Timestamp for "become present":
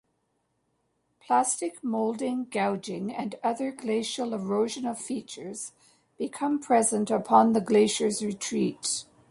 6.17-7.11